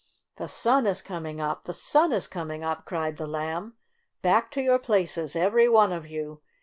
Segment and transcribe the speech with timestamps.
[0.37, 1.65] ''The sun is coming up!
[1.65, 3.75] The sun is com ing up!" cried the Lamb.
[4.23, 6.41] "Back to your places, every one of you.